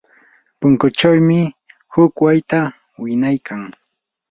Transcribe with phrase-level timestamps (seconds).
[0.59, 1.39] punkuchawmi
[1.93, 2.59] huk wayta
[3.01, 3.61] winaykan.